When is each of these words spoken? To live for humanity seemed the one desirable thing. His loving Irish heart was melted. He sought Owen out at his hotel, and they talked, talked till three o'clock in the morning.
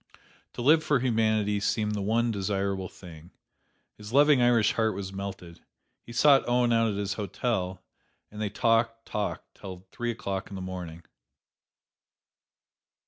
To 0.53 0.63
live 0.63 0.83
for 0.83 0.99
humanity 0.99 1.59
seemed 1.59 1.93
the 1.93 2.01
one 2.01 2.31
desirable 2.31 2.89
thing. 2.89 3.29
His 3.99 4.11
loving 4.11 4.41
Irish 4.41 4.73
heart 4.73 4.95
was 4.95 5.13
melted. 5.13 5.61
He 6.01 6.11
sought 6.11 6.49
Owen 6.49 6.73
out 6.73 6.87
at 6.91 6.97
his 6.97 7.13
hotel, 7.13 7.83
and 8.31 8.41
they 8.41 8.49
talked, 8.49 9.05
talked 9.05 9.53
till 9.59 9.85
three 9.91 10.09
o'clock 10.09 10.49
in 10.49 10.55
the 10.55 10.59
morning. 10.59 11.03